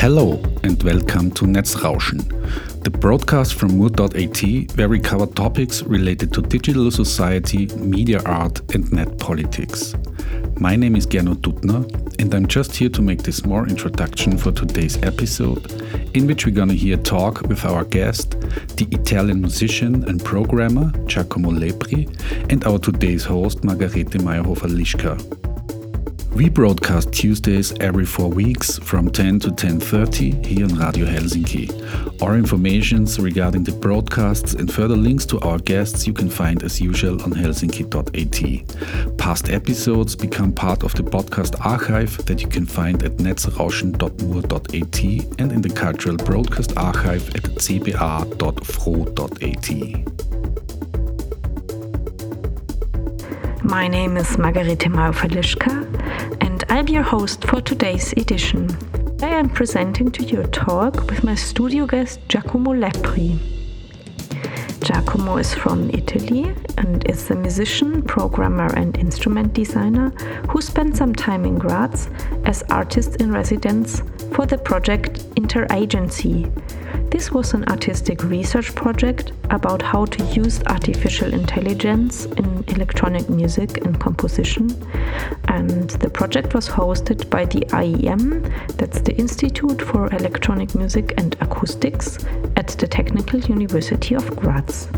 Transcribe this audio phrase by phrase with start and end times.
[0.00, 2.22] Hello and welcome to Netzrauschen,
[2.84, 8.90] the broadcast from mur.at where we cover topics related to digital society, media art, and
[8.94, 9.94] net politics.
[10.58, 11.84] My name is Gernot Tutner,
[12.18, 15.70] and I'm just here to make this small introduction for today's episode,
[16.16, 18.40] in which we're gonna hear talk with our guest,
[18.78, 22.08] the Italian musician and programmer Giacomo Lepri,
[22.50, 25.39] and our today's host Margarethe Maierhofer-Lischka.
[26.34, 32.22] We broadcast Tuesdays every four weeks from 10 to 10.30 here on Radio Helsinki.
[32.22, 36.80] Our informations regarding the broadcasts and further links to our guests you can find as
[36.80, 39.18] usual on helsinki.at.
[39.18, 45.52] Past episodes become part of the podcast archive that you can find at netzrauschen.mur.at and
[45.52, 48.30] in the cultural broadcast archive at cba.fro.at.
[53.70, 58.68] My name is Margarethe Maierhofer-Lischka, and I'll be your host for today's edition.
[59.22, 63.38] I am presenting to you a talk with my studio guest Giacomo Lepri.
[64.80, 70.10] Giacomo is from Italy and is a musician, programmer, and instrument designer
[70.48, 72.10] who spent some time in Graz
[72.46, 74.02] as artist in residence
[74.32, 76.50] for the project Interagency.
[77.10, 83.84] This was an artistic research project about how to use artificial intelligence in electronic music
[83.84, 84.70] and composition.
[85.48, 91.36] And the project was hosted by the IEM, that's the Institute for Electronic Music and
[91.40, 92.24] Acoustics,
[92.56, 94.88] at the Technical University of Graz.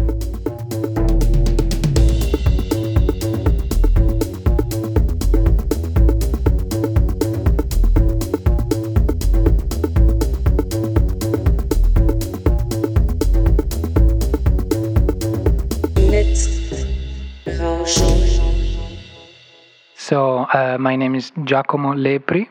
[19.94, 22.48] So, uh, my name is Giacomo Lepri.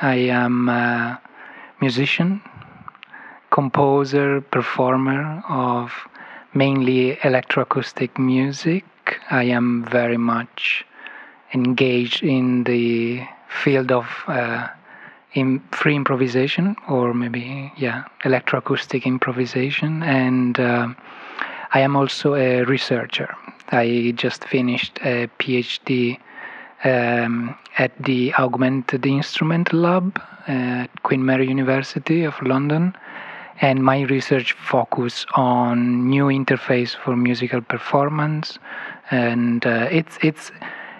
[0.00, 1.20] I am a
[1.80, 2.40] musician,
[3.50, 5.92] composer, performer of
[6.54, 8.84] mainly electroacoustic music.
[9.30, 10.84] I am very much
[11.54, 14.68] engaged in the field of uh,
[15.32, 20.88] in free improvisation, or maybe yeah, electroacoustic improvisation, and uh,
[21.72, 23.34] I am also a researcher.
[23.70, 26.18] I just finished a PhD
[26.84, 32.94] um, at the Augmented Instrument Lab at Queen Mary University of London,
[33.60, 38.58] and my research focus on new interface for musical performance,
[39.10, 40.52] and uh, it's it's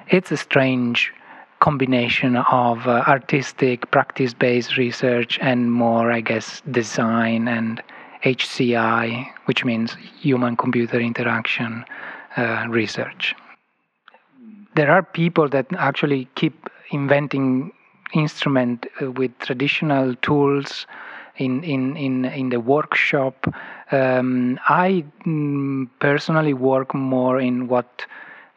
[0.09, 1.13] it's a strange
[1.61, 7.83] combination of uh, artistic practice-based research and more, I guess, design and
[8.27, 11.85] HCI, which means human-computer interaction
[12.37, 13.35] uh, research.
[14.75, 17.73] There are people that actually keep inventing
[18.15, 20.87] instrument uh, with traditional tools
[21.37, 23.47] in in in in the workshop.
[23.93, 28.07] Um, i mm, personally work more in what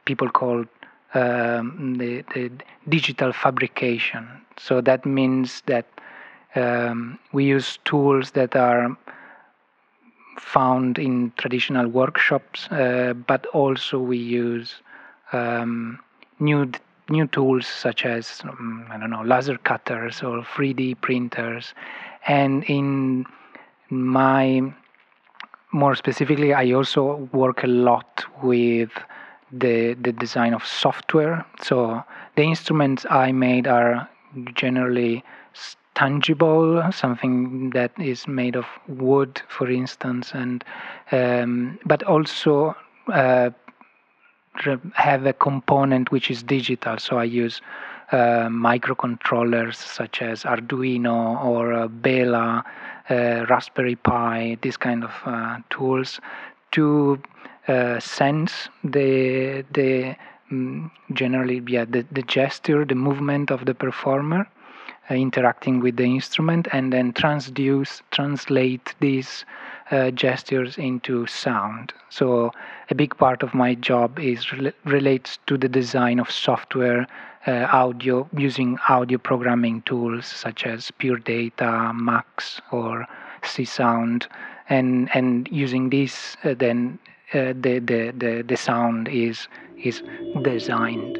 [0.06, 0.66] people call
[1.14, 2.52] um, the, the
[2.88, 4.28] digital fabrication.
[4.58, 5.86] So that means that
[6.56, 8.98] um, we use tools that are
[10.38, 14.76] found in traditional workshops uh, but also we use
[15.32, 16.00] um,
[16.40, 16.72] new
[17.10, 21.74] new tools such as um, I don't know laser cutters or 3D printers,
[22.28, 23.26] and in
[23.90, 24.74] my
[25.72, 28.92] more specifically, I also work a lot with
[29.52, 31.46] the the design of software.
[31.62, 32.04] So
[32.36, 34.10] the instruments I made are
[34.54, 35.24] generally
[36.00, 40.64] tangible, something that is made of wood, for instance, and
[41.12, 42.74] um, but also
[43.12, 43.50] uh,
[44.94, 46.98] have a component which is digital.
[46.98, 47.62] So I use
[48.14, 51.88] uh, microcontrollers such as Arduino or uh,
[53.10, 56.20] uh, Raspberry Pi, these kind of uh, tools
[56.72, 57.22] to
[57.68, 60.16] uh, sense the the
[60.52, 64.48] mm, generally yeah the, the gesture, the movement of the performer.
[65.10, 69.44] Uh, interacting with the instrument and then transduce translate these
[69.90, 71.92] uh, gestures into sound.
[72.10, 72.52] So
[72.92, 77.08] a big part of my job is rel- relates to the design of software,
[77.48, 83.08] uh, audio using audio programming tools such as Pure Data, Max, or
[83.42, 84.28] Csound,
[84.70, 87.00] and and using this uh, then
[87.34, 89.48] uh, the, the the the sound is
[89.84, 90.04] is
[90.44, 91.18] designed.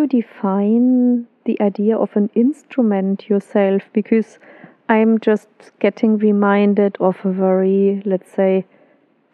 [0.00, 3.82] You define the idea of an instrument yourself?
[3.92, 4.38] Because
[4.88, 5.48] I'm just
[5.78, 8.64] getting reminded of a very, let's say,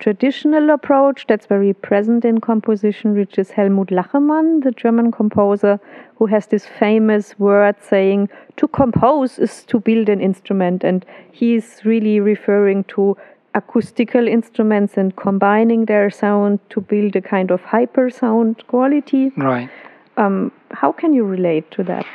[0.00, 5.78] traditional approach that's very present in composition, which is Helmut Lachenmann, the German composer,
[6.16, 10.82] who has this famous word saying, to compose is to build an instrument.
[10.82, 13.16] And he's really referring to
[13.54, 19.30] acoustical instruments and combining their sound to build a kind of hyper sound quality.
[19.36, 19.70] Right.
[20.16, 22.06] Um, how can you relate to that?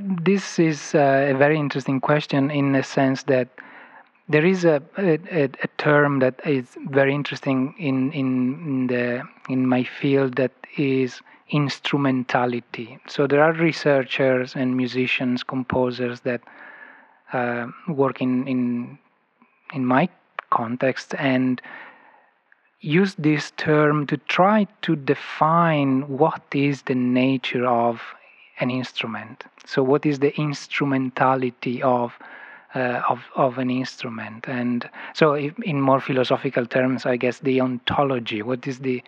[0.00, 3.48] This is uh, a very interesting question in the sense that
[4.28, 9.84] there is a, a, a term that is very interesting in, in the in my
[9.84, 11.20] field that is
[11.50, 12.98] instrumentality.
[13.06, 16.40] So there are researchers and musicians, composers that
[17.32, 18.98] uh, work in, in
[19.74, 20.08] in my
[20.50, 21.60] context and
[22.84, 28.02] use this term to try to define what is the nature of
[28.60, 29.44] an instrument.
[29.64, 32.12] So, what is the instrumentality of
[32.74, 34.44] uh, of of an instrument?
[34.46, 38.42] And so, if, in more philosophical terms, I guess the ontology.
[38.42, 39.02] What is the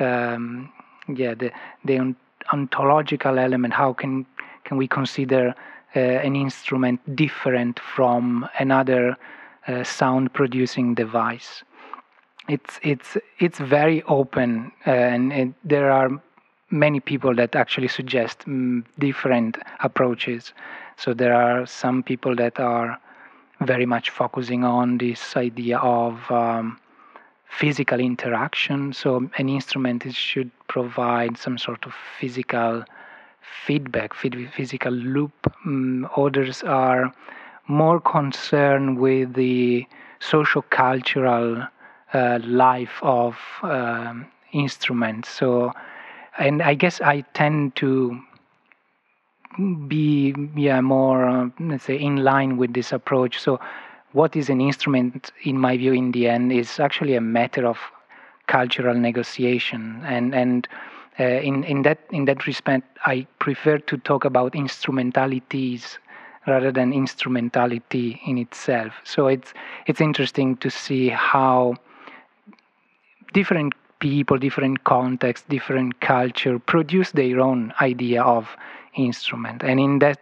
[0.00, 0.72] um,
[1.06, 1.52] yeah the
[1.84, 2.14] the
[2.52, 3.74] ontological element?
[3.74, 4.26] How can
[4.64, 5.54] can we consider
[5.94, 9.16] uh, an instrument different from another
[9.66, 11.62] uh, sound producing device?
[12.48, 16.10] It's it's it's very open, uh, and it, there are
[16.70, 20.52] many people that actually suggest mm, different approaches.
[20.96, 22.98] So there are some people that are
[23.60, 26.78] very much focusing on this idea of um,
[27.48, 28.92] physical interaction.
[28.92, 32.84] So an instrument is, should provide some sort of physical
[33.66, 35.32] feedback, physical loop.
[35.66, 37.12] Um, others are
[37.66, 39.86] more concerned with the
[40.20, 41.66] social cultural
[42.14, 45.28] life of um, instruments.
[45.28, 45.72] So
[46.38, 48.18] and I guess I tend to
[49.88, 53.38] be yeah more uh, let's say in line with this approach.
[53.40, 53.60] So
[54.12, 57.78] what is an instrument in my view in the end is actually a matter of
[58.46, 60.68] cultural negotiation and and
[61.20, 65.98] uh, in in that in that respect I prefer to talk about instrumentalities
[66.46, 68.94] rather than instrumentality in itself.
[69.04, 69.52] So it's
[69.86, 71.76] it's interesting to see how
[73.32, 78.56] different people, different contexts, different culture produce their own idea of
[78.94, 80.18] instrument, and in that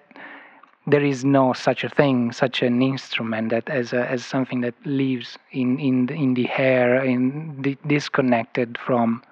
[0.87, 4.75] there is no such a thing, such an instrument that as a, as something that
[4.85, 9.23] lives in in the, in the air, in the, disconnected from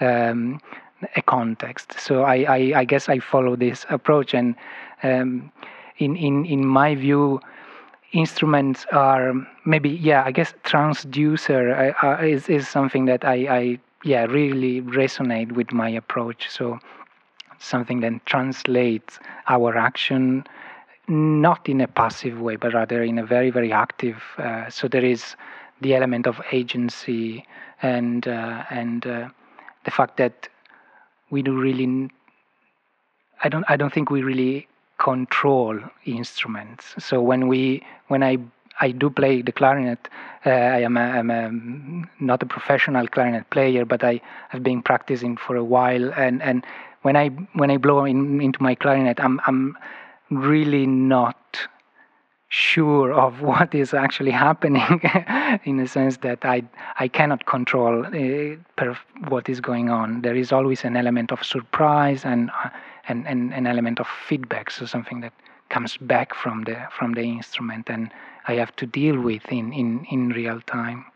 [0.00, 0.60] um,
[1.16, 2.00] a context.
[2.00, 4.54] So I, I, I guess I follow this approach, and
[5.02, 5.52] um,
[5.98, 7.40] in in in my view
[8.14, 9.34] instruments are
[9.66, 11.62] maybe yeah i guess transducer
[12.02, 16.48] uh, uh, is is something that i i yeah really resonate with my approach.
[16.48, 16.78] So
[17.58, 19.18] something that translates
[19.48, 20.44] our action
[21.08, 25.04] not in a passive way but rather in a very very active uh, so there
[25.04, 25.36] is
[25.80, 27.44] the element of agency
[27.82, 29.28] and uh, and uh,
[29.84, 30.48] the fact that
[31.30, 32.10] we do really
[33.42, 34.68] i don't i don't think we really
[35.04, 36.94] control instruments.
[36.98, 38.38] So when we when I
[38.80, 40.08] I do play the clarinet.
[40.44, 41.50] Uh, I am, a, I'm a,
[42.20, 46.12] not a professional clarinet player, but I have been practicing for a while.
[46.14, 46.66] And, and
[47.02, 49.76] when I when I blow in, into my clarinet, I'm I'm
[50.30, 51.38] really not
[52.48, 55.00] sure of what is actually happening
[55.64, 56.62] in the sense that I
[56.98, 58.94] I cannot control uh,
[59.28, 60.22] what is going on.
[60.22, 62.70] There is always an element of surprise and uh,
[63.08, 65.32] and, and an element of feedback, so something that
[65.68, 68.10] comes back from the from the instrument and
[68.46, 71.06] I have to deal with in, in, in real time.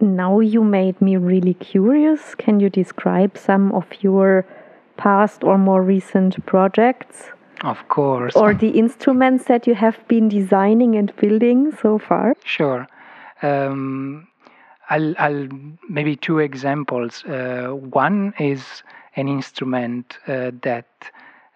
[0.00, 2.34] Now you made me really curious.
[2.34, 4.46] Can you describe some of your
[4.96, 7.30] past or more recent projects?
[7.62, 8.34] Of course.
[8.36, 12.34] Or the instruments that you have been designing and building so far?
[12.44, 12.86] Sure.
[13.42, 14.28] Um,
[14.90, 15.48] I'll, I'll
[15.88, 17.24] maybe two examples.
[17.24, 18.82] Uh, one is
[19.16, 20.86] an instrument uh, that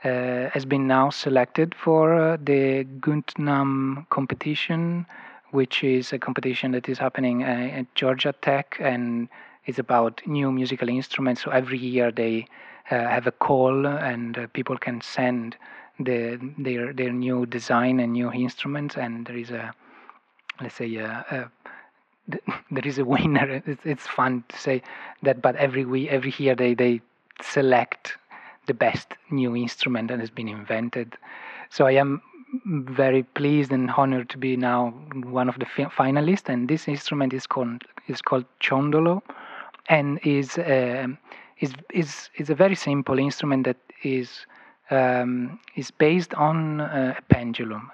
[0.05, 5.07] uh, has been now selected for uh, the Guthman competition,
[5.51, 9.29] which is a competition that is happening at Georgia Tech and
[9.65, 11.43] it's about new musical instruments.
[11.43, 12.47] So every year they
[12.85, 15.57] have a call and people can send
[16.01, 19.75] the, their their new design and new instruments, and there is a
[20.61, 21.51] let's say a, a
[22.71, 23.63] there is a winner.
[23.67, 24.83] It's, it's fun to say
[25.23, 27.01] that, but every week, every year they, they
[27.43, 28.17] select
[28.67, 31.17] the best new instrument that has been invented.
[31.71, 32.23] So I am
[32.67, 34.91] very pleased and honored to be now
[35.25, 36.49] one of the fi- finalists.
[36.49, 39.23] And this instrument is called is called chondolo,
[39.89, 41.07] and is uh,
[41.61, 44.47] is is is a very simple instrument that is
[44.91, 47.91] um, is based on uh, a pendulum.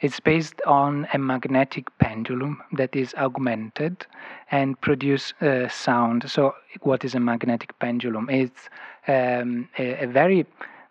[0.00, 4.06] It's based on a magnetic pendulum that is augmented
[4.50, 6.30] and produce uh, sound.
[6.30, 8.30] So, what is a magnetic pendulum?
[8.30, 8.70] It's
[9.08, 10.46] um, a, a, very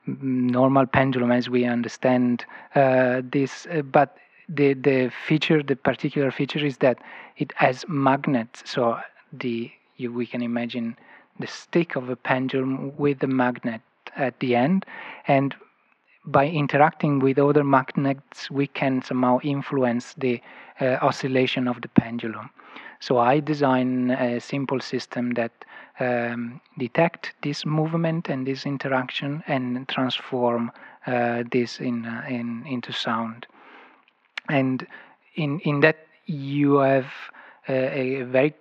[0.06, 4.16] normal pendulum as we understand uh, this, uh, but
[4.48, 7.00] the the feature, the particular feature, is that
[7.38, 8.62] it has magnets.
[8.70, 9.00] So,
[9.34, 10.96] the you, we can imagine
[11.39, 13.82] the stick of a pendulum with the magnet
[14.16, 14.86] at the end,
[15.28, 15.56] and
[16.31, 20.41] by interacting with other magnets, we can somehow influence the
[20.81, 22.50] uh, oscillation of the pendulum.
[23.00, 25.51] So I design a simple system that
[26.00, 30.71] um, detect this movement and this interaction and transform
[31.07, 33.48] uh, this in, uh, in into sound.
[34.50, 34.86] And
[35.36, 37.07] in in that you have
[37.67, 38.53] a, a very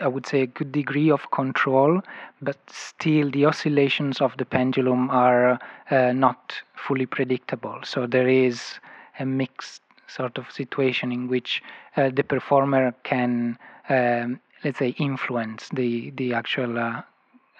[0.00, 2.00] I would say, a good degree of control,
[2.40, 5.58] but still the oscillations of the pendulum are
[5.90, 7.78] uh, not fully predictable.
[7.84, 8.80] So there is
[9.18, 11.62] a mixed sort of situation in which
[11.96, 13.58] uh, the performer can,
[13.88, 17.02] um, let's say, influence the the actual uh,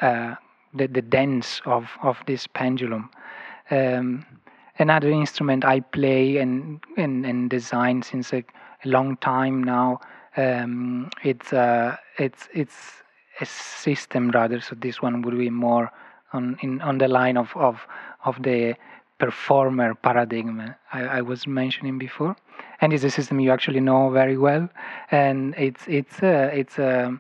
[0.01, 0.35] uh
[0.75, 3.11] the, the dance of, of this pendulum.
[3.71, 4.25] Um,
[4.79, 8.45] another instrument I play and, and, and design since a,
[8.85, 10.01] a long time now
[10.37, 13.03] um, it's uh, it's it's
[13.41, 14.61] a system rather.
[14.61, 15.91] So this one would be more
[16.33, 17.87] on in on the line of of
[18.25, 18.75] of the
[19.19, 22.35] performer paradigm I, I was mentioning before,
[22.81, 24.69] and it's a system you actually know very well,
[25.11, 27.19] and it's it's a, it's a,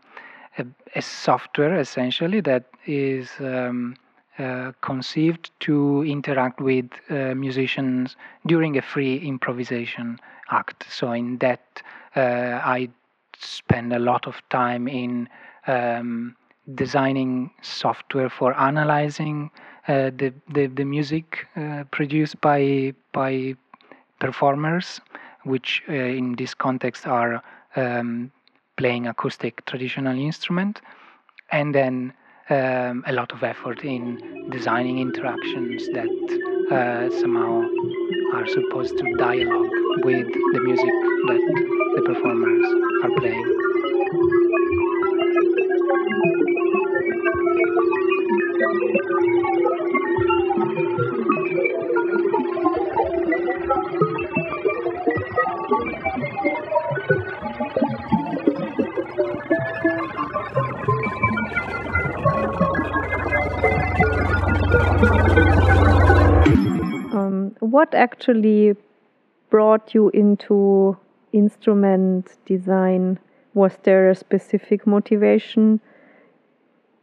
[0.59, 0.67] a,
[0.97, 3.31] a software essentially that is.
[3.41, 3.97] Um,
[4.39, 8.17] uh, conceived to interact with uh, musicians
[8.47, 10.19] during a free improvisation
[10.51, 10.87] act.
[10.91, 11.61] So in that,
[12.17, 12.89] uh, I
[13.43, 15.29] spend a lot of time in
[15.67, 16.37] um,
[16.75, 19.51] designing software for analyzing
[19.89, 23.55] uh, the, the, the music uh, produced by by
[24.21, 25.01] performers,
[25.43, 27.43] which uh, in this context are
[27.75, 28.31] um,
[28.77, 30.81] playing acoustic traditional instrument,
[31.51, 32.13] and then
[32.51, 36.09] um, a lot of effort in designing interactions that
[36.71, 37.63] uh, somehow
[38.35, 39.71] are supposed to dialogue
[40.05, 41.41] with the music that
[41.95, 42.67] the performers
[43.05, 43.63] are playing.
[67.15, 68.75] Um, what actually
[69.51, 70.97] brought you into
[71.33, 73.19] instrument design?
[73.55, 75.81] Was there a specific motivation?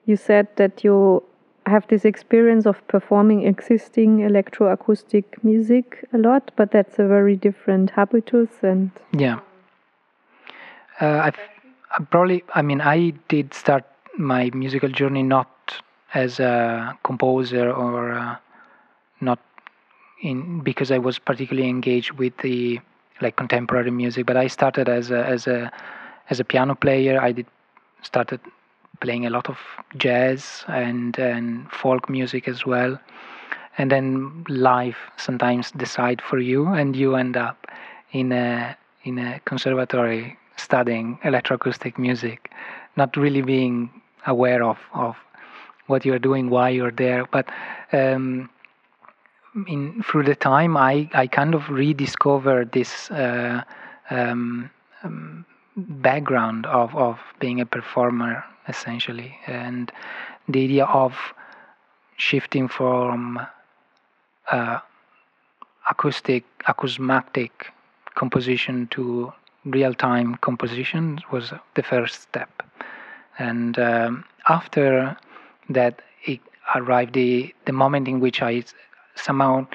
[0.05, 1.23] You said that you
[1.65, 7.91] have this experience of performing existing electroacoustic music a lot, but that's a very different
[7.91, 9.39] habitus and yeah.
[10.99, 13.85] Uh, I probably, I mean, I did start
[14.17, 15.49] my musical journey not
[16.13, 18.35] as a composer or uh,
[19.21, 19.39] not
[20.21, 22.79] in because I was particularly engaged with the
[23.21, 24.25] like contemporary music.
[24.25, 25.71] But I started as a as a
[26.29, 27.19] as a piano player.
[27.21, 27.47] I did
[28.01, 28.39] started
[29.01, 29.57] playing a lot of
[29.97, 32.99] jazz and and folk music as well.
[33.77, 37.67] And then life sometimes decide for you, and you end up
[38.11, 42.51] in a in a conservatory studying electroacoustic music,
[42.97, 43.89] not really being
[44.27, 45.15] aware of of
[45.87, 47.49] what you're doing, why you're there, but
[47.93, 48.49] um,
[49.67, 53.63] in through the time I, I kind of rediscovered this uh,
[54.09, 54.69] um,
[55.03, 59.37] um, background of, of being a performer essentially.
[59.47, 59.91] And
[60.47, 61.15] the idea of
[62.17, 63.39] shifting from
[64.51, 64.79] uh,
[65.89, 67.51] acoustic, acousmatic
[68.15, 69.33] composition to
[69.65, 72.63] real-time composition was the first step,
[73.37, 75.17] and um, after
[75.69, 76.39] that, it
[76.75, 78.63] arrived the the moment in which I
[79.23, 79.67] somehow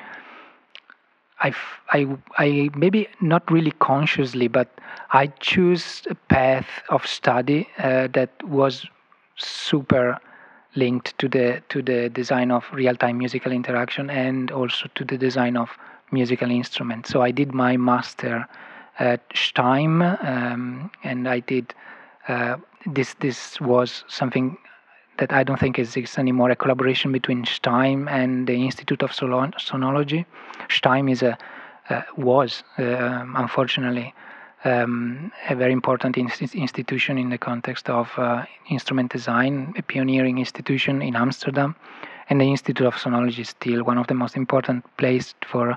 [1.40, 1.52] I,
[1.90, 4.68] I, I maybe not really consciously, but
[5.10, 8.86] I choose a path of study uh, that was
[9.36, 10.18] super
[10.76, 15.56] linked to the to the design of real-time musical interaction and also to the design
[15.56, 15.70] of
[16.10, 17.10] musical instruments.
[17.10, 18.46] So I did my master
[18.98, 21.74] at STEIM, um, and I did
[22.28, 23.14] uh, this.
[23.20, 24.56] This was something
[25.18, 26.50] that I don't think exists anymore.
[26.50, 30.24] A collaboration between STEIM and the Institute of Sonology.
[30.68, 31.38] STEIM is a
[31.90, 34.14] uh, was uh, unfortunately
[34.64, 40.38] um, a very important in- institution in the context of uh, instrument design, a pioneering
[40.38, 41.76] institution in Amsterdam,
[42.30, 45.76] and the Institute of Sonology is still one of the most important places for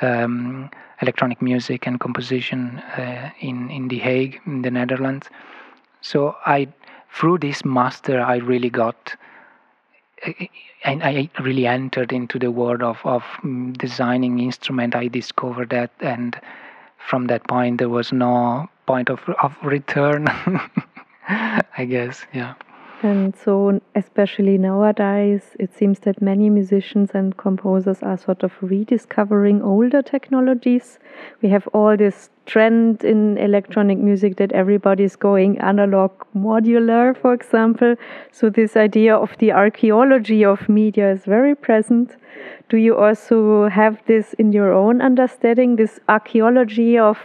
[0.00, 0.70] um,
[1.02, 5.28] electronic music and composition uh, in in The Hague, in the Netherlands.
[6.00, 6.68] So I,
[7.12, 9.14] through this master, I really got.
[10.84, 14.96] And I really entered into the world of, of mm, designing instrument.
[14.96, 16.40] I discovered that, and
[17.08, 20.26] from that point there was no point of of return
[21.28, 22.54] i guess yeah
[23.02, 29.62] and so especially nowadays it seems that many musicians and composers are sort of rediscovering
[29.62, 30.98] older technologies
[31.42, 37.94] we have all this trend in electronic music that everybody's going analog modular for example.
[38.32, 42.16] So this idea of the archaeology of media is very present.
[42.70, 47.18] Do you also have this in your own understanding, this archaeology of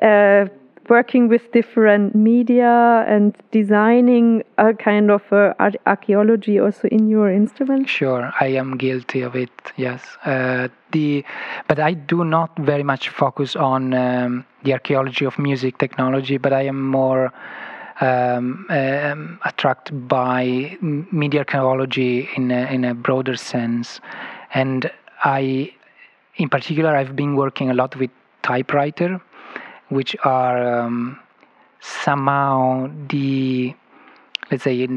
[0.00, 0.46] uh,
[0.88, 5.54] working with different media and designing a kind of uh,
[5.86, 7.88] archaeology also in your instrument?
[7.88, 9.50] Sure, I am guilty of it.
[9.76, 11.24] Yes, uh, the
[11.68, 16.52] but I do not very much focus on um, the archaeology of music technology, but
[16.52, 17.32] I am more
[18.00, 24.00] um, um, attracted by media archaeology in a, in a broader sense.
[24.54, 24.90] And
[25.24, 25.72] I,
[26.36, 28.10] in particular, I've been working a lot with
[28.42, 29.20] typewriter,
[29.92, 31.18] which are um,
[31.80, 33.74] somehow the,
[34.50, 34.88] let's say,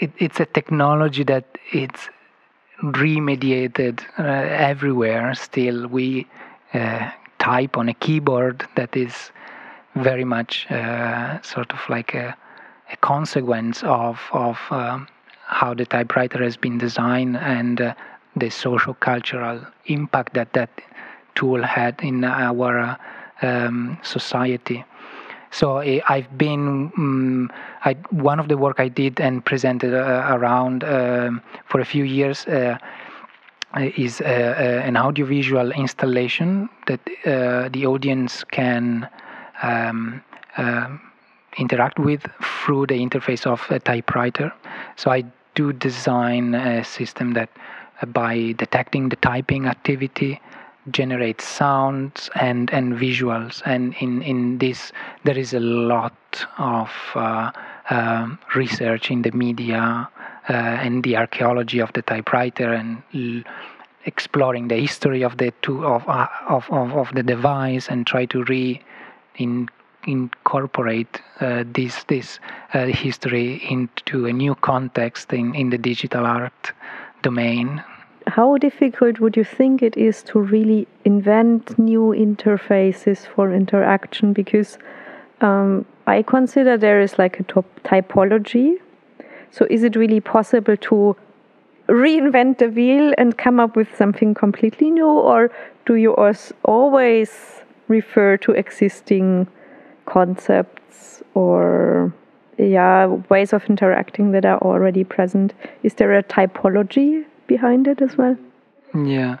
[0.00, 2.08] it, it's a technology that it's
[2.82, 5.34] remediated uh, everywhere.
[5.34, 6.26] Still, we
[6.74, 9.30] uh, type on a keyboard that is
[9.94, 12.36] very much uh, sort of like a,
[12.92, 15.08] a consequence of of um,
[15.46, 17.94] how the typewriter has been designed and uh,
[18.36, 20.70] the social cultural impact that that
[21.34, 22.96] tool had in our uh,
[23.42, 24.84] um, society.
[25.50, 27.52] So eh, I've been um,
[27.84, 32.04] I, one of the work I did and presented uh, around um, for a few
[32.04, 32.78] years uh,
[33.74, 34.24] is uh,
[34.84, 37.00] an audiovisual installation that
[37.72, 39.08] the audience can
[39.62, 40.22] um,
[40.56, 41.00] um,
[41.58, 44.52] interact with through the interface of a typewriter.
[44.96, 45.24] So I
[45.54, 47.50] do design a system that,
[48.00, 50.40] uh, by detecting the typing activity,
[50.90, 53.62] generates sounds and, and visuals.
[53.64, 54.92] And in, in this,
[55.24, 57.52] there is a lot of uh,
[57.90, 60.08] uh, research in the media
[60.48, 63.42] uh, and the archaeology of the typewriter and l-
[64.04, 68.24] exploring the history of the two of, uh, of, of, of the device and try
[68.26, 68.82] to re
[69.36, 69.68] in,
[70.04, 72.40] incorporate uh, this this
[72.74, 76.72] uh, history into a new context in, in the digital art
[77.22, 77.82] domain.
[78.32, 84.32] How difficult would you think it is to really invent new interfaces for interaction?
[84.32, 84.78] Because
[85.42, 88.76] um, I consider there is like a top typology.
[89.50, 91.14] So, is it really possible to
[91.88, 95.50] reinvent the wheel and come up with something completely new, or
[95.84, 96.14] do you
[96.64, 99.46] always refer to existing
[100.06, 102.14] concepts or
[102.56, 108.16] yeah ways of interacting that are already present is there a typology behind it as
[108.16, 108.36] well.
[108.94, 109.38] Yeah.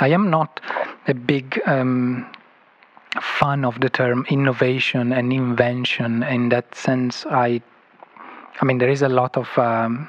[0.00, 0.60] I am not
[1.06, 2.26] a big um,
[3.20, 7.26] fan of the term innovation and invention in that sense.
[7.26, 7.62] I
[8.60, 10.08] i mean there is a lot of um,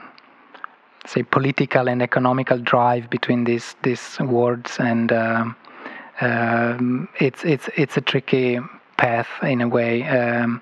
[1.06, 8.02] say political and economical drive between these these words and um, it's it's it's a
[8.02, 8.60] tricky
[8.98, 10.04] path in a way.
[10.08, 10.62] Um,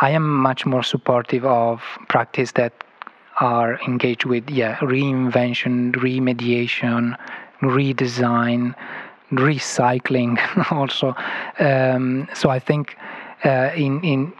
[0.00, 2.72] I am much more supportive of practice that
[3.40, 7.16] are engaged with yeah reinvention, remediation,
[7.62, 8.74] redesign,
[9.32, 10.38] recycling
[10.72, 11.14] also.
[11.58, 12.96] Um, so I think
[13.44, 14.32] uh, in in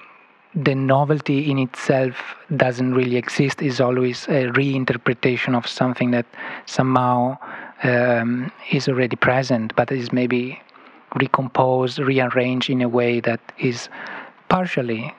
[0.54, 6.26] the novelty in itself doesn't really exist is always a reinterpretation of something that
[6.66, 7.36] somehow
[7.82, 10.60] um, is already present, but is maybe
[11.16, 13.88] recomposed, rearranged in a way that is
[14.48, 15.12] partially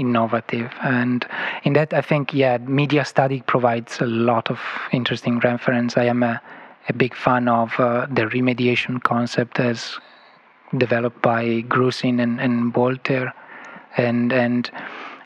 [0.00, 0.70] innovative.
[0.82, 1.26] And
[1.64, 4.58] in that, I think, yeah, media study provides a lot of
[4.92, 5.96] interesting reference.
[5.96, 6.40] I am a,
[6.88, 9.98] a big fan of uh, the remediation concept as
[10.76, 13.32] developed by Grusin and, and Bolter.
[13.96, 14.70] And, and,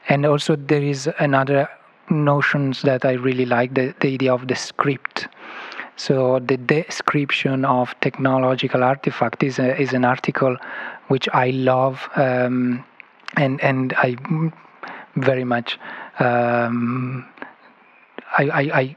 [0.09, 1.69] and also there is another
[2.11, 5.29] notions that I really like, the, the idea of the script.
[5.97, 10.57] So the description of technological artifact is, a, is an article
[11.09, 12.85] which I love um,
[13.37, 14.17] and and I
[15.17, 15.79] very much
[16.19, 17.27] um,
[18.37, 18.97] I, I, I,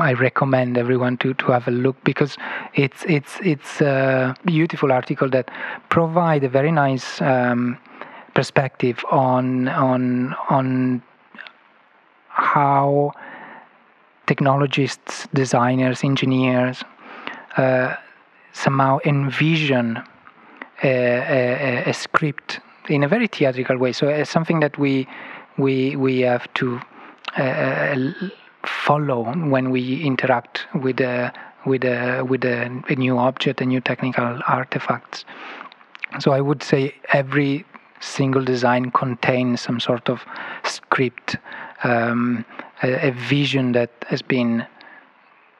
[0.00, 2.36] I, recommend everyone to, to have a look because
[2.74, 5.50] it's it's it's a beautiful article that
[5.88, 7.78] provide a very nice um,
[8.34, 11.02] perspective on on on
[12.28, 13.12] how
[14.28, 16.84] technologists, designers, engineers
[17.56, 17.96] uh,
[18.52, 20.00] somehow envision
[20.84, 23.92] a, a, a, script in a very theatrical way.
[23.92, 25.06] So it's something that we
[25.56, 26.80] we we have to
[27.36, 28.12] uh, uh
[28.64, 31.32] follow when we interact with a
[31.66, 35.24] with a with a, a new object, a new technical artifacts.
[36.20, 37.64] So I would say every
[38.00, 40.24] single design contains some sort of
[40.64, 41.36] script,
[41.84, 42.44] um,
[42.82, 44.64] a, a, vision that has been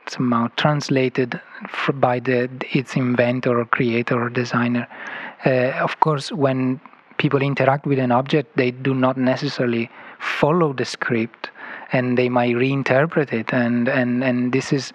[0.07, 1.41] somehow translated
[1.95, 4.87] by the its inventor or creator or designer.
[5.45, 6.81] Uh, of course, when
[7.19, 11.51] people interact with an object, they do not necessarily follow the script,
[11.93, 14.93] and they might reinterpret it, and and and this is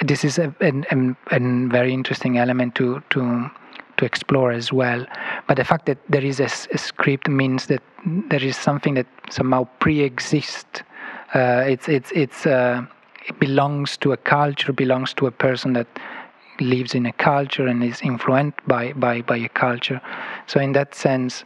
[0.00, 3.50] this is a, a, a, a very interesting element to to
[3.98, 5.04] to explore as well.
[5.46, 9.06] But the fact that there is a, a script means that there is something that
[9.30, 10.82] somehow pre-exists.
[11.34, 12.82] Uh, it's it's it's uh,
[13.26, 15.86] it belongs to a culture, belongs to a person that
[16.60, 20.00] lives in a culture and is influenced by by by a culture.
[20.46, 21.44] So in that sense,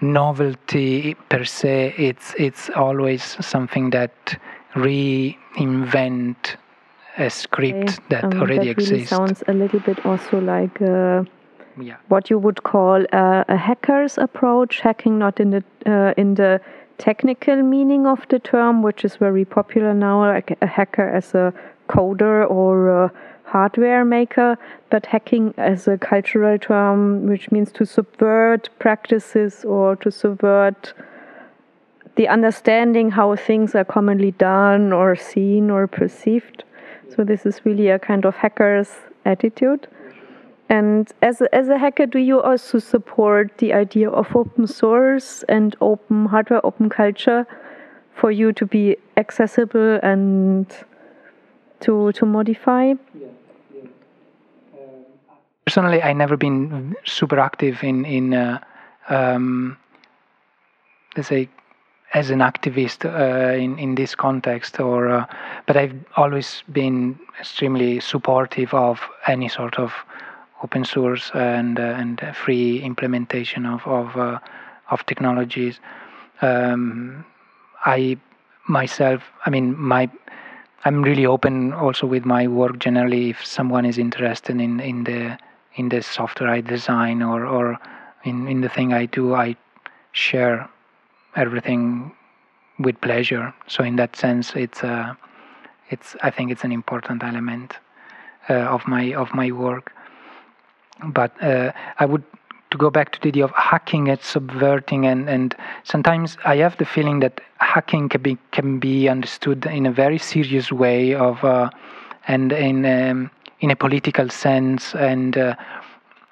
[0.00, 4.38] novelty per se, it's it's always something that
[4.74, 6.56] reinvent
[7.18, 8.02] a script okay.
[8.10, 9.10] that um, already that really exists.
[9.10, 10.80] Sounds a little bit also like.
[10.82, 11.24] Uh,
[11.78, 11.96] yeah.
[12.08, 16.58] what you would call a, a, hacker's approach, hacking not in the uh, in the
[16.98, 21.52] technical meaning of the term, which is very popular now, like a hacker as a
[21.88, 23.12] coder or a
[23.46, 24.58] hardware maker,
[24.90, 30.92] but hacking as a cultural term, which means to subvert practices or to subvert
[32.16, 36.64] the understanding how things are commonly done or seen or perceived.
[37.14, 38.90] So this is really a kind of hacker's
[39.24, 39.86] attitude.
[40.68, 45.44] And as a, as a hacker, do you also support the idea of open source
[45.48, 47.46] and open hardware, open culture
[48.14, 50.66] for you to be accessible and
[51.80, 52.94] to to modify?
[55.66, 58.60] Personally, I never been super active in in uh,
[59.08, 59.76] um,
[61.16, 61.48] let's say
[62.14, 65.26] as an activist uh, in in this context, or uh,
[65.66, 69.92] but I've always been extremely supportive of any sort of
[70.62, 74.38] open source and uh, and free implementation of of, uh,
[74.90, 75.80] of technologies.
[76.42, 77.24] Um,
[77.84, 78.18] I
[78.68, 80.08] myself, I mean, my
[80.84, 83.30] I'm really open also with my work generally.
[83.30, 85.36] If someone is interested in in the
[85.76, 87.78] in the software I design or or
[88.24, 89.56] in in the thing I do, I
[90.12, 90.68] share
[91.34, 92.12] everything
[92.78, 93.54] with pleasure.
[93.66, 95.14] So in that sense, it's a uh,
[95.90, 97.74] it's I think it's an important element
[98.50, 99.92] uh, of my of my work.
[101.04, 102.24] But uh, I would
[102.70, 106.76] to go back to the idea of hacking and subverting and, and sometimes I have
[106.78, 111.44] the feeling that hacking can be can be understood in a very serious way of
[111.44, 111.70] uh,
[112.26, 115.54] and in um, in a political sense and uh,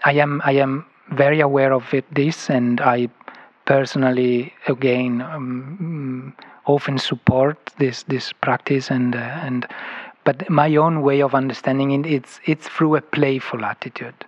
[0.05, 3.09] I am I am very aware of it this and I
[3.65, 6.35] personally again um,
[6.67, 9.67] often support this this practice and uh, and
[10.25, 14.25] but my own way of understanding it it's it's through a playful attitude.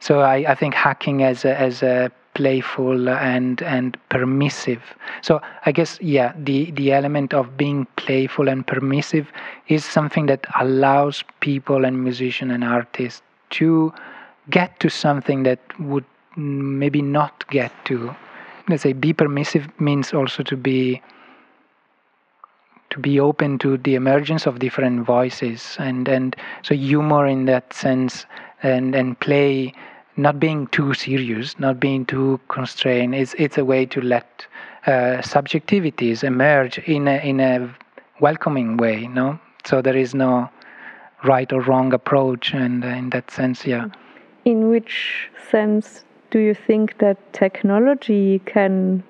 [0.00, 4.82] So I, I think hacking as a, as a playful and and permissive.
[5.22, 9.30] So I guess yeah, the the element of being playful and permissive
[9.68, 13.92] is something that allows people and musicians and artists to
[14.50, 16.04] get to something that would
[16.36, 18.14] maybe not get to.
[18.68, 21.02] Let's say be permissive means also to be
[22.90, 27.72] to be open to the emergence of different voices and and so humor in that
[27.72, 28.26] sense
[28.62, 29.74] and and play
[30.16, 33.14] not being too serious, not being too constrained.
[33.14, 34.46] It's it's a way to let
[34.86, 37.74] uh, subjectivities emerge in a in a
[38.20, 39.06] welcoming way.
[39.06, 40.48] No, so there is no
[41.24, 43.86] right or wrong approach, and uh, in that sense, yeah.
[44.44, 49.02] In which sense do you think that technology can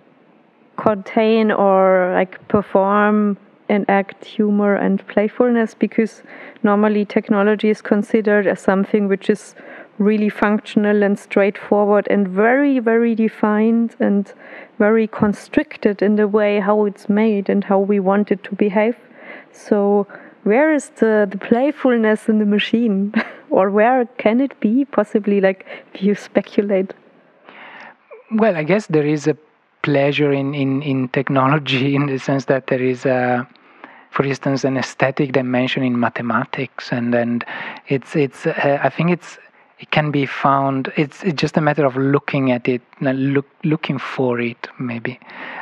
[0.77, 3.37] contain or like perform
[3.69, 5.75] and act humor and playfulness?
[5.75, 6.23] Because
[6.63, 9.55] normally technology is considered as something which is
[9.99, 14.33] really functional and straightforward and very, very defined and
[14.79, 18.97] very constricted in the way how it's made and how we want it to behave.
[19.53, 20.07] So,
[20.43, 23.15] where is the, the playfulness in the machine?
[23.51, 26.93] or where can it be, possibly, like if you speculate?
[28.33, 29.37] Well, I guess there is a
[29.83, 33.49] pleasure in, in, in technology in the sense that there is a
[34.15, 37.45] for instance, an aesthetic dimension in mathematics, and and
[37.89, 39.39] it's it's uh, I think it's
[39.81, 40.93] it can be found.
[40.97, 45.19] It's, it's just a matter of looking at it, look, looking for it, maybe.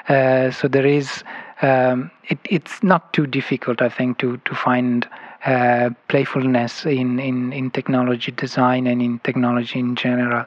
[0.08, 1.24] Uh, so there is.
[1.62, 5.08] Um, it, it's not too difficult, I think, to to find
[5.46, 10.44] uh, playfulness in, in in technology design and in technology in general.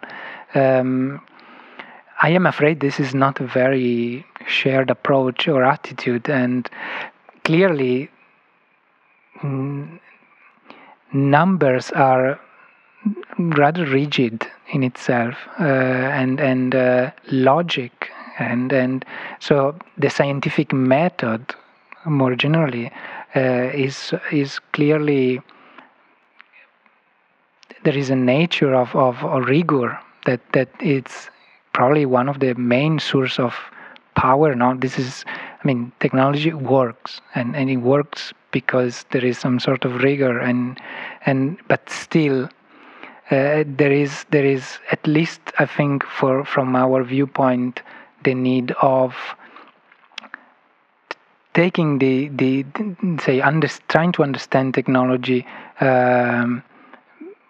[0.55, 1.21] Um,
[2.21, 6.69] I am afraid this is not a very shared approach or attitude, and
[7.45, 8.09] clearly,
[9.41, 9.99] n-
[11.13, 12.39] numbers are
[13.37, 19.05] rather rigid in itself uh, and and uh, logic and and
[19.39, 21.55] so the scientific method
[22.05, 22.91] more generally
[23.35, 25.41] uh, is is clearly
[27.83, 31.29] there is a nature of, of, rigor that that it's
[31.73, 33.53] probably one of the main source of
[34.15, 34.55] power.
[34.55, 35.25] Now this is
[35.61, 40.39] i mean technology works and, and it works because there is some sort of rigor
[40.39, 40.79] and
[41.25, 42.49] and but still
[43.31, 47.81] uh, there is there is at least I think for from our viewpoint
[48.23, 49.15] the need of
[51.55, 52.65] taking the the,
[53.19, 55.45] say under, trying to understand technology
[55.81, 56.61] um,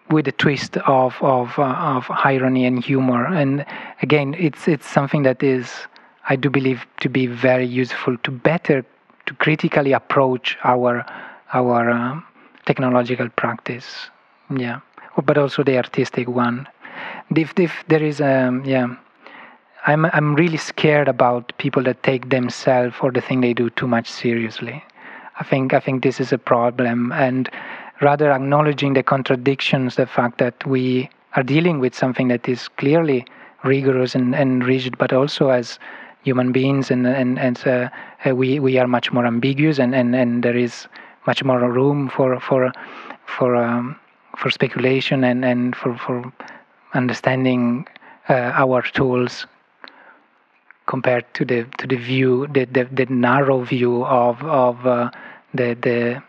[0.08, 3.26] with a twist of of uh, of irony and humor.
[3.26, 3.66] And
[4.00, 5.70] again it's it's something that is
[6.28, 8.82] I do believe to be very useful to better
[9.26, 11.04] to critically approach our
[11.52, 12.20] our uh,
[12.64, 14.08] technological practice.
[14.48, 14.80] Yeah
[15.24, 16.68] but also the artistic one.
[17.34, 18.88] If, if there is a um, yeah,
[19.86, 23.86] I'm I'm really scared about people that take themselves or the thing they do too
[23.86, 24.82] much seriously.
[25.38, 27.50] I think I think this is a problem, and
[28.00, 33.26] rather acknowledging the contradictions, the fact that we are dealing with something that is clearly
[33.64, 35.78] rigorous and, and rigid, but also as
[36.22, 37.88] human beings, and and and uh,
[38.24, 40.88] uh, we we are much more ambiguous, and, and, and there is
[41.26, 42.72] much more room for for
[43.26, 43.96] for um,
[44.36, 46.32] for speculation and, and for, for
[46.94, 47.86] understanding
[48.28, 49.46] uh, our tools
[50.86, 55.10] compared to the to the view the, the, the narrow view of of uh,
[55.54, 56.22] the the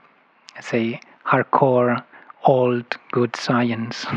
[0.61, 2.03] say hardcore
[2.43, 4.05] old good science.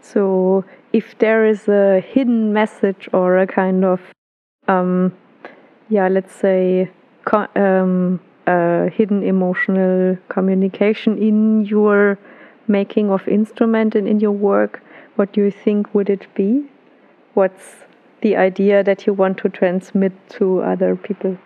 [0.00, 4.00] So if there is a hidden message or a kind of
[4.66, 5.12] um,
[5.88, 6.90] yeah let's say
[7.54, 12.18] um, hidden emotional communication in your
[12.68, 14.82] making of instrument and in your work,
[15.16, 16.64] what do you think would it be?
[17.34, 17.76] What's
[18.20, 21.36] the idea that you want to transmit to other people?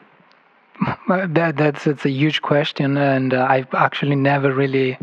[1.09, 4.99] That, that's that's a huge question, and uh, I've actually never really.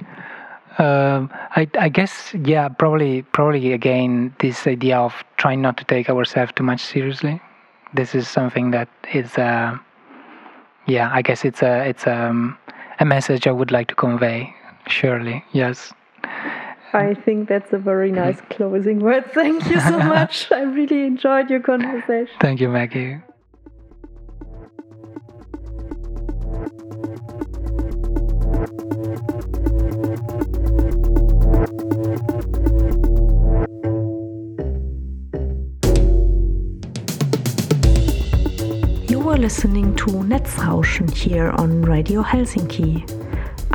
[0.77, 6.09] Uh, I, I guess yeah, probably probably again this idea of trying not to take
[6.09, 7.39] ourselves too much seriously.
[7.93, 9.77] This is something that is, uh,
[10.87, 12.57] yeah, I guess it's a it's um,
[12.99, 14.53] a message I would like to convey.
[14.87, 15.93] Surely, yes.
[16.91, 19.31] I think that's a very nice closing word.
[19.33, 20.51] Thank you so much.
[20.51, 22.33] I really enjoyed your conversation.
[22.41, 23.19] Thank you, Maggie.
[39.09, 43.28] You are listening to Netzrauschen here on Radio Helsinki.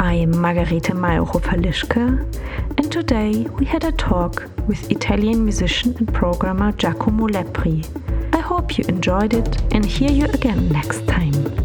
[0.05, 2.05] I'm Margarethe Maierhofer-Lischka,
[2.77, 7.83] and today we had a talk with Italian musician and programmer Giacomo Lepri.
[8.35, 11.64] I hope you enjoyed it and hear you again next time.